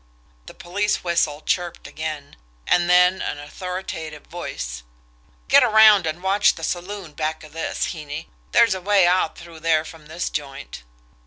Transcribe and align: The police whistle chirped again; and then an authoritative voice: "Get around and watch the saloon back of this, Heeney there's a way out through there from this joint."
The 0.47 0.55
police 0.55 1.03
whistle 1.03 1.41
chirped 1.41 1.85
again; 1.85 2.35
and 2.65 2.89
then 2.89 3.21
an 3.21 3.37
authoritative 3.37 4.25
voice: 4.25 4.81
"Get 5.47 5.63
around 5.63 6.07
and 6.07 6.23
watch 6.23 6.55
the 6.55 6.63
saloon 6.63 7.11
back 7.13 7.43
of 7.43 7.53
this, 7.53 7.93
Heeney 7.93 8.27
there's 8.51 8.73
a 8.73 8.81
way 8.81 9.05
out 9.05 9.37
through 9.37 9.59
there 9.59 9.85
from 9.85 10.07
this 10.07 10.31
joint." 10.31 10.81